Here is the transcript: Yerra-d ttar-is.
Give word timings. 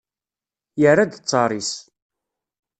Yerra-d 0.81 1.11
ttar-is. 1.15 1.71